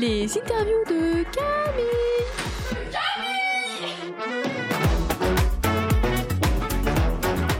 [0.00, 1.86] les interviews de Camille.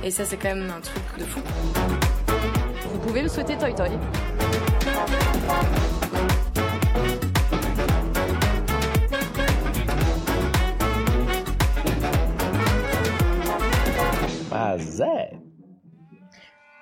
[0.05, 1.41] Et ça, c'est quand même un truc de fou.
[2.93, 3.91] Vous pouvez me souhaiter Toy Toy.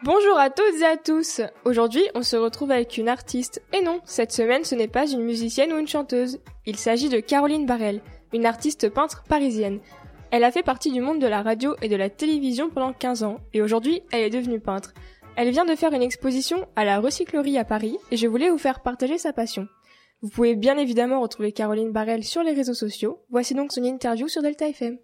[0.04, 1.40] Bonjour à toutes et à tous.
[1.64, 3.62] Aujourd'hui, on se retrouve avec une artiste.
[3.72, 6.40] Et non, cette semaine, ce n'est pas une musicienne ou une chanteuse.
[6.66, 8.02] Il s'agit de Caroline Barrel,
[8.34, 9.80] une artiste peintre parisienne.
[10.30, 13.22] Elle a fait partie du monde de la radio et de la télévision pendant 15
[13.22, 14.92] ans, et aujourd'hui, elle est devenue peintre.
[15.36, 18.58] Elle vient de faire une exposition à la recyclerie à Paris, et je voulais vous
[18.58, 19.68] faire partager sa passion.
[20.20, 23.22] Vous pouvez bien évidemment retrouver Caroline Barrel sur les réseaux sociaux.
[23.30, 24.98] Voici donc son interview sur Delta FM.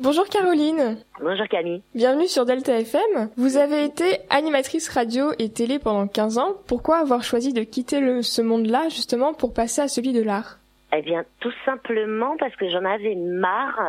[0.00, 0.96] Bonjour Caroline.
[1.20, 1.80] Bonjour Camille.
[1.94, 3.30] Bienvenue sur Delta FM.
[3.36, 6.54] Vous avez été animatrice radio et télé pendant 15 ans.
[6.66, 10.58] Pourquoi avoir choisi de quitter le, ce monde-là justement pour passer à celui de l'art?
[10.92, 13.80] Eh bien tout simplement parce que j'en avais marre.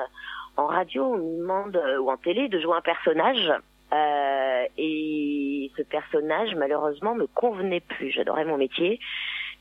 [0.57, 3.51] En radio on me demande, euh, ou en télé, de jouer un personnage.
[3.91, 8.11] Euh, et ce personnage malheureusement me convenait plus.
[8.11, 8.99] J'adorais mon métier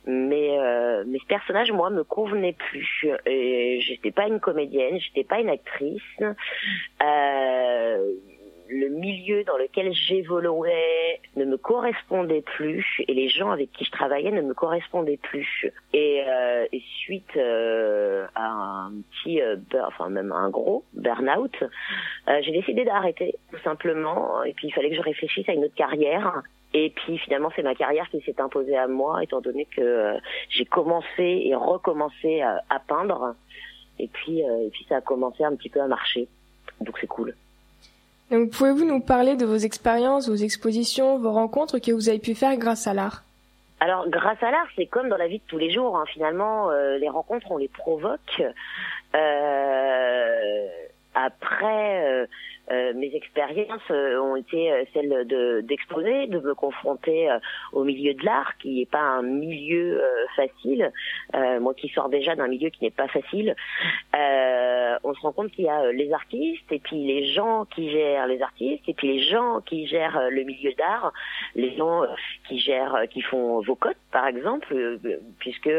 [0.06, 3.06] mais euh, mais ce personnage moi me convenait plus.
[3.26, 6.02] Et j'étais pas une comédienne j'étais pas une actrice.
[7.02, 8.14] Euh,
[8.68, 13.90] le milieu dans lequel j'évoluais ne me correspondait plus et les gens avec qui je
[13.90, 15.70] travaillais ne me correspondaient plus.
[15.92, 21.54] Et, euh, et suite euh, à un petit euh, enfin même un gros burn-out
[22.28, 24.42] euh, j'ai décidé d'arrêter tout simplement.
[24.44, 26.42] Et puis il fallait que je réfléchisse à une autre carrière
[26.74, 30.18] et puis finalement, c'est ma carrière qui s'est imposée à moi, étant donné que euh,
[30.50, 33.34] j'ai commencé et recommencé à, à peindre.
[34.00, 36.28] Et puis, euh, et puis ça a commencé un petit peu à marcher.
[36.80, 37.34] Donc c'est cool.
[38.30, 42.34] Donc pouvez-vous nous parler de vos expériences, vos expositions, vos rencontres que vous avez pu
[42.34, 43.22] faire grâce à l'art?
[43.80, 45.96] Alors, grâce à l'art, c'est comme dans la vie de tous les jours.
[45.96, 46.04] Hein.
[46.12, 48.42] Finalement, euh, les rencontres, on les provoque.
[49.14, 50.68] Euh,
[51.14, 52.26] après, euh,
[52.70, 57.28] euh, mes expériences euh, ont été celles de d'exposer, de me confronter
[57.72, 60.00] au milieu de l'art, qui n'est pas un milieu
[60.36, 60.92] facile.
[61.60, 63.54] moi, qui sors déjà d'un milieu qui n'est pas facile,
[64.12, 68.26] on se rend compte qu'il y a les artistes et puis les gens qui gèrent
[68.26, 71.12] les artistes et puis les gens qui gèrent le milieu d'art,
[71.54, 72.02] les gens
[72.48, 74.98] qui gèrent, qui font vos cotes, par exemple,
[75.38, 75.70] puisque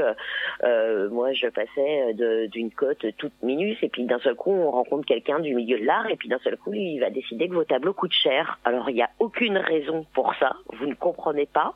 [1.12, 2.14] moi, je passais
[2.50, 5.86] d'une cote toute minus et puis d'un seul coup, on rencontre quelqu'un du milieu de
[5.86, 8.60] l'art et puis d'un seul coup il va décider que vos tableaux coûtent cher.
[8.64, 11.76] Alors il n'y a aucune raison pour ça, vous ne comprenez pas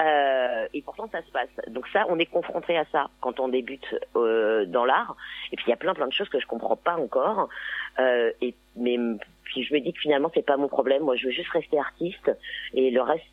[0.00, 1.48] euh, et pourtant ça se passe.
[1.68, 5.16] Donc ça on est confronté à ça quand on débute euh, dans l'art
[5.52, 7.48] et puis il y a plein plein de choses que je comprends pas encore
[7.98, 8.98] euh, et mais
[9.44, 11.02] puis je me dis que finalement c'est pas mon problème.
[11.02, 12.30] Moi je veux juste rester artiste
[12.74, 13.24] et le reste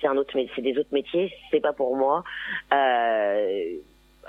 [0.00, 2.24] c'est un autre c'est des autres métiers c'est pas pour moi.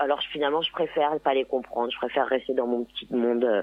[0.00, 1.92] Alors finalement, je préfère pas les comprendre.
[1.92, 3.62] Je préfère rester dans mon petit monde, euh,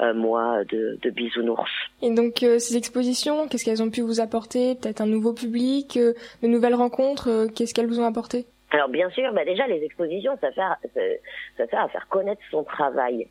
[0.00, 1.70] euh, moi, de, de, bisounours.
[2.02, 4.74] Et donc, euh, ces expositions, qu'est-ce qu'elles ont pu vous apporter?
[4.74, 8.46] Peut-être un nouveau public, de nouvelles rencontres Qu'est-ce qu'elles vous ont apporté?
[8.72, 10.76] Alors bien sûr, bah déjà les expositions, ça sert,
[11.56, 13.26] ça sert à faire connaître son travail.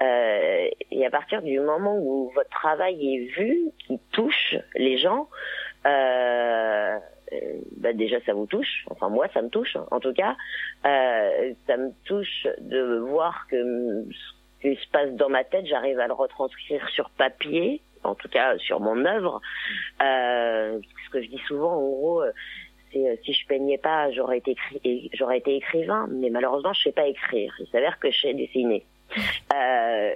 [0.00, 5.28] Et à partir du moment où votre travail est vu, qui touche les gens,
[5.86, 6.98] euh,
[7.76, 8.84] bah déjà ça vous touche.
[8.90, 10.36] Enfin moi ça me touche en tout cas.
[10.84, 14.04] Euh, ça me touche de voir que
[14.62, 18.28] ce qui se passe dans ma tête, j'arrive à le retranscrire sur papier, en tout
[18.28, 19.40] cas sur mon œuvre.
[20.02, 22.22] Euh, ce que je dis souvent en gros,
[22.92, 24.56] c'est euh, si je peignais pas, j'aurais été
[25.14, 27.54] j'aurais été écrivain, mais malheureusement je sais pas écrire.
[27.60, 28.84] Il s'avère que je sais dessiner.
[29.54, 30.10] Euh,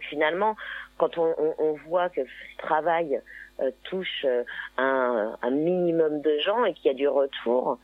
[0.00, 0.56] donc finalement,
[0.98, 3.20] quand on, on, on voit que ce travail
[3.60, 4.44] euh, touche euh,
[4.78, 7.78] un, un, minimum de gens et qu'il y a du retour,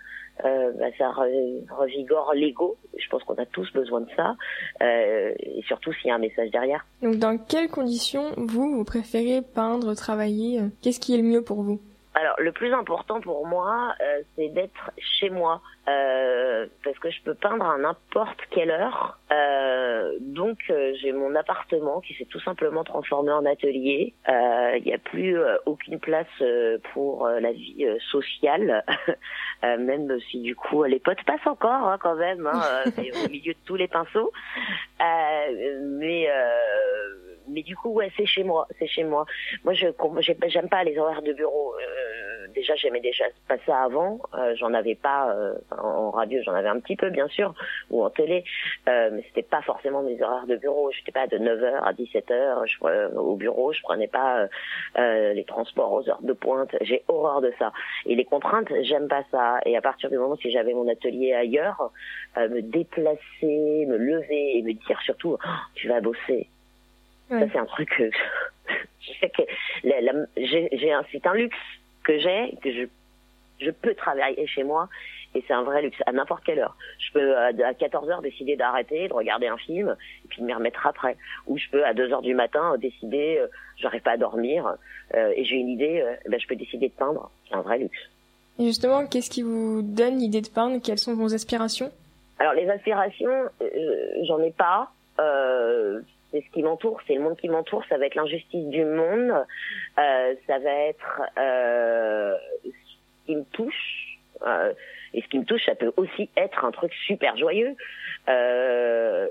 [0.44, 2.76] euh, bah, ça revigore l'ego.
[2.98, 4.36] Je pense qu'on a tous besoin de ça,
[4.82, 6.86] euh, et surtout s'il y a un message derrière.
[7.02, 10.60] Donc, dans quelles conditions vous vous préférez peindre, travailler?
[10.82, 11.80] Qu'est-ce qui est le mieux pour vous?
[12.18, 17.20] Alors, le plus important pour moi, euh, c'est d'être chez moi, euh, parce que je
[17.22, 19.18] peux peindre à n'importe quelle heure.
[19.30, 24.14] Euh, donc, euh, j'ai mon appartement qui s'est tout simplement transformé en atelier.
[24.28, 26.26] Il n'y a plus aucune place
[26.94, 28.82] pour la vie sociale,
[29.62, 32.62] même si du coup les potes passent encore hein, quand même, hein,
[33.24, 34.32] au milieu de tous les pinceaux.
[34.98, 36.28] mais
[37.48, 39.24] mais du coup ouais c'est chez moi c'est chez moi
[39.64, 39.86] moi je
[40.48, 42.15] j'aime pas les horaires de bureau euh,
[42.56, 44.18] déjà j'aimais déjà pas ça avant.
[44.56, 45.36] j'en avais pas
[45.70, 47.54] en radio, j'en avais un petit peu bien sûr,
[47.90, 48.44] ou en télé,
[48.86, 50.90] mais c'était pas forcément mes horaires de bureau.
[50.92, 54.48] J'étais pas de 9h à 17h je, au bureau, je prenais pas
[54.96, 56.74] les transports aux heures de pointe.
[56.80, 57.72] J'ai horreur de ça.
[58.06, 59.60] Et les contraintes, j'aime pas ça.
[59.66, 61.90] Et à partir du moment si j'avais mon atelier ailleurs,
[62.36, 66.48] me déplacer, me lever et me dire surtout, oh, tu vas bosser.
[67.28, 68.10] Ça c'est un truc que
[69.00, 69.42] je sais que
[70.36, 71.56] j'ai un c'est un luxe
[72.06, 72.86] que j'ai que je
[73.58, 74.88] je peux travailler chez moi
[75.34, 76.76] et c'est un vrai luxe à n'importe quelle heure.
[76.98, 79.94] Je peux à 14 heures décider d'arrêter, de regarder un film
[80.24, 81.16] et puis de m'y remettre après.
[81.46, 84.76] Ou je peux à 2 heures du matin décider, euh, j'arrive pas à dormir
[85.14, 87.30] euh, et j'ai une idée, euh, ben, je peux décider de peindre.
[87.48, 87.98] C'est un vrai luxe.
[88.58, 90.80] Et justement, qu'est-ce qui vous donne l'idée de peindre?
[90.82, 91.90] Quelles sont vos aspirations?
[92.38, 93.48] Alors les aspirations,
[94.22, 94.90] j'en ai pas.
[96.36, 97.84] C'est ce qui m'entoure, c'est le monde qui m'entoure.
[97.88, 99.32] Ça va être l'injustice du monde.
[99.96, 102.36] ça va être ce
[103.26, 104.18] qui me touche.
[105.14, 107.74] Et ce qui me touche, ça peut aussi être un truc super joyeux.
[108.28, 109.28] Euh,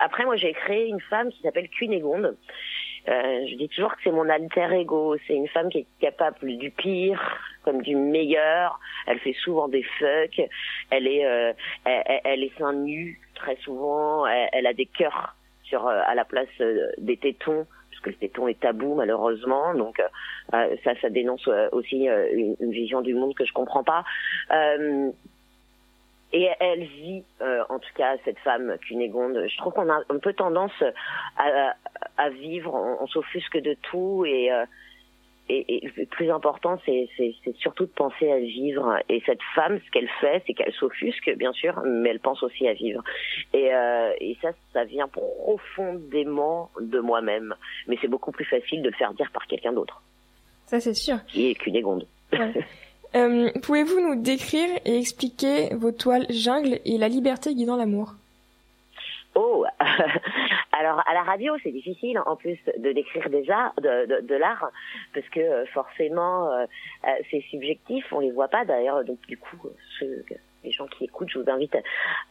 [0.00, 2.36] après, moi, j'ai créé une femme qui s'appelle Cunégonde.
[3.08, 5.16] Euh, je dis toujours que c'est mon alter ego.
[5.26, 7.22] C'est une femme qui est capable du pire
[7.62, 8.80] comme du meilleur.
[9.06, 10.42] Elle fait souvent des fucks.
[10.90, 11.52] Elle est, euh,
[11.84, 14.26] elle, est seins nus très souvent.
[14.26, 15.35] Elle a des cœurs
[15.68, 16.48] sur à la place
[16.98, 17.66] des tétons
[18.06, 19.74] que le téton est tabou malheureusement.
[19.74, 20.08] Donc euh,
[20.54, 24.04] euh, ça, ça dénonce euh, aussi une, vision du monde que je comprends pas.
[26.32, 29.46] et elle vit, en tout cas, cette femme Cunégonde.
[29.48, 30.82] Je trouve qu'on a un peu tendance
[31.36, 31.74] à,
[32.16, 34.50] à vivre, on, on s'offusque de tout et
[35.48, 37.08] et, et, le plus important, c'est
[37.58, 38.98] surtout de penser à vivre.
[39.08, 42.66] Et cette femme, ce qu'elle fait, c'est qu'elle s'offusque, bien sûr, mais elle pense aussi
[42.66, 43.02] à vivre.
[43.52, 47.54] Et, euh, et ça, ça vient profondément de moi-même.
[47.86, 50.02] Mais c'est beaucoup plus facile de le faire dire par quelqu'un d'autre.
[50.66, 51.18] Ça, c'est sûr.
[51.28, 52.06] Qui est Cunégonde.
[52.32, 52.52] Ouais.
[53.14, 58.14] euh, Pouvez-vous nous décrire et expliquer vos toiles jungle et la liberté guidant l'amour?
[59.36, 59.64] Oh,
[60.78, 64.34] alors à la radio c'est difficile en plus de décrire des arts, de, de, de
[64.34, 64.70] l'art
[65.14, 66.66] parce que euh, forcément euh,
[67.04, 69.58] euh, c'est subjectif, on les voit pas d'ailleurs donc du coup
[70.66, 71.76] les gens qui écoutent, je vous invite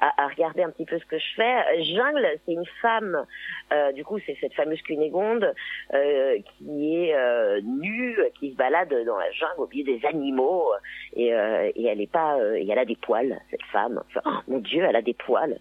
[0.02, 1.84] à, à, regarder un petit peu ce que je fais.
[1.84, 3.26] Jungle, c'est une femme,
[3.74, 5.54] euh, du coup, c'est cette fameuse Cunégonde
[5.94, 10.72] euh, qui est euh, nue, qui se balade dans la jungle au milieu des animaux,
[11.16, 14.04] et, et elle est pas, et elle a des poils, cette femme.
[14.08, 15.58] Enfin, oh, mon Dieu, elle a des poils.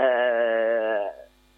[0.00, 0.98] Euh,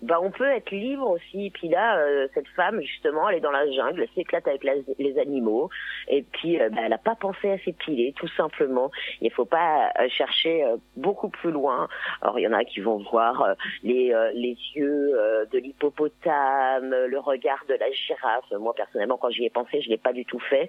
[0.03, 1.51] bah on peut être libre aussi.
[1.51, 4.65] Puis là, euh, cette femme justement, elle est dans la jungle, elle s'éclate avec
[4.99, 5.71] les animaux,
[6.07, 8.91] et puis euh, bah, elle n'a pas pensé à s'épiler, tout simplement.
[9.21, 10.65] Il faut pas euh, chercher
[10.97, 11.89] beaucoup plus loin.
[12.23, 15.13] Alors il y en a qui vont voir les les yeux
[15.51, 18.51] de l'hippopotame, le regard de la girafe.
[18.53, 20.69] Moi personnellement, quand j'y ai pensé, je l'ai pas du tout fait.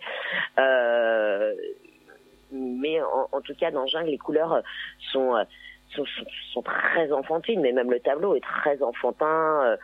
[3.40, 4.62] En, tout cas, dans jungle, les couleurs
[5.12, 5.36] sont
[5.96, 6.06] sont,
[6.54, 9.64] sont, très enfantines, mais même le tableau est très enfantin.
[9.64, 9.78] Euh,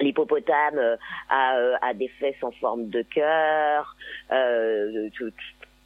[0.00, 0.96] l'hippopotame euh,
[1.28, 3.96] a, euh, des fesses en forme de cœur.
[5.16, 5.30] tout,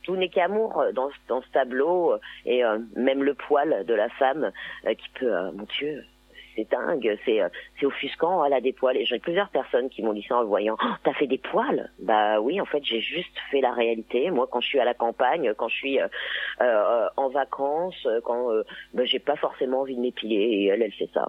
[0.03, 2.63] tout n'est qu'amour dans, dans ce tableau et
[2.95, 4.53] même le poil de la femme
[4.99, 6.05] qui peut, mon Dieu,
[6.55, 7.49] c'est dingue, c'est euh,
[7.79, 8.97] c'est offusquant, elle a des poils.
[8.97, 10.77] Et j'ai plusieurs personnes qui m'ont dit ça en le voyant.
[10.83, 11.91] Oh, T'as fait des poils?
[11.99, 14.31] Bah oui, en fait, j'ai juste fait la réalité.
[14.31, 16.09] Moi, quand je suis à la campagne, quand je suis euh,
[16.61, 20.93] euh en vacances, quand euh, bah, j'ai pas forcément envie de m'épiler, et elle, elle
[20.93, 21.29] fait ça.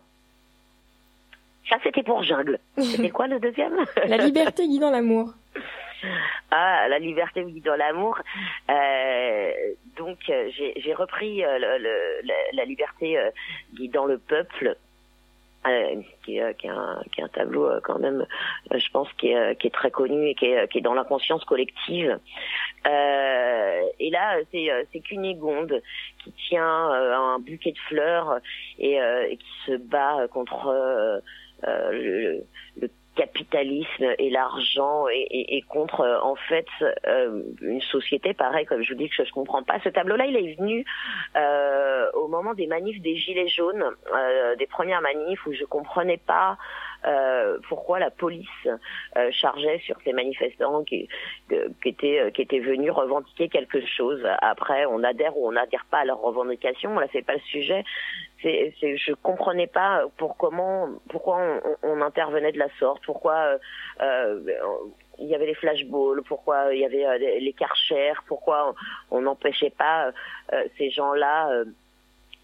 [1.69, 2.59] Ça, c'était pour jungle.
[2.77, 3.73] C'était quoi le deuxième?
[4.07, 5.33] La liberté guidant l'amour.
[6.51, 8.19] Ah, la liberté guidant l'amour.
[8.69, 9.51] Euh,
[9.97, 13.17] donc, j'ai repris le, le, la, liberté
[13.73, 14.77] guidant le peuple
[15.67, 18.25] euh, qui, est, qui, est un, qui, est un, tableau euh, quand même,
[18.71, 20.93] euh, je pense, qui est, qui est très connu et qui est, qui est dans
[20.93, 22.19] l'inconscience collective.
[22.87, 25.81] Euh, et là, c'est, c'est Cunégonde
[26.23, 28.39] qui tient un bouquet de fleurs
[28.77, 31.21] et, et qui se bat contre
[31.63, 32.43] le,
[32.79, 36.67] le capitalisme et l'argent et, et, contre euh, en fait
[37.07, 40.15] euh, une société pareil comme je vous dis que je ne comprends pas ce tableau
[40.15, 40.85] là il est venu
[41.35, 46.17] euh, au moment des manifs des gilets jaunes euh, des premières manifs où je comprenais
[46.17, 46.57] pas
[47.07, 51.07] euh, pourquoi la police euh, chargeait sur ces manifestants qui,
[51.49, 54.25] qui étaient qui étaient venus revendiquer quelque chose.
[54.41, 56.97] Après, on adhère ou on n'adhère pas à leurs revendications.
[56.97, 57.83] Là, c'est pas le sujet.
[58.45, 61.39] C'est, c'est, je comprenais pas pour comment, pourquoi
[61.81, 63.57] on, intervenait de la sorte, pourquoi
[64.01, 64.39] euh,
[65.17, 68.75] il y avait les flashballs, pourquoi il y avait les karchers, pourquoi
[69.09, 70.11] on n'empêchait pas
[70.77, 71.65] ces gens-là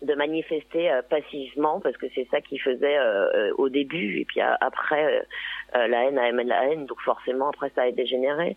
[0.02, 4.26] de manifester euh, passivement parce que c'est ça qui faisait euh, euh, au début et
[4.26, 5.26] puis après
[5.74, 8.56] la haine a la haine donc forcément après ça a dégénéré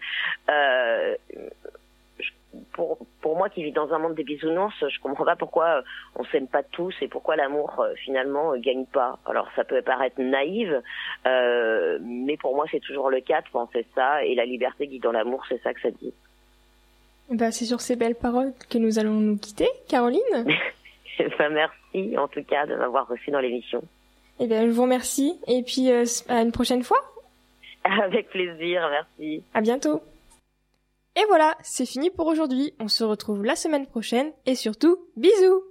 [2.74, 5.82] pour pour moi qui vis dans un monde des bisounours, je comprends pas pourquoi
[6.16, 9.18] on s'aime pas tous et pourquoi l'amour finalement gagne pas.
[9.26, 10.82] Alors ça peut paraître naïve,
[11.24, 15.42] mais pour moi c'est toujours le cas de penser ça et la liberté guidant l'amour,
[15.48, 16.12] c'est ça que ça dit.
[17.30, 20.20] Bah, c'est sur ces belles paroles que nous allons nous quitter, Caroline.
[21.38, 23.82] bah, merci en tout cas de m'avoir reçu dans l'émission.
[24.40, 26.98] Eh bien, je vous remercie et puis euh, à une prochaine fois.
[27.84, 29.42] Avec plaisir, merci.
[29.54, 30.02] À bientôt.
[31.16, 32.74] Et voilà, c'est fini pour aujourd'hui.
[32.80, 35.62] On se retrouve la semaine prochaine et surtout, bisous